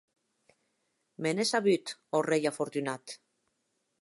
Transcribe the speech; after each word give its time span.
Me 1.21 1.29
n’è 1.31 1.45
sabut, 1.51 1.85
ò 2.15 2.17
rei 2.29 2.43
afortunat! 2.51 3.05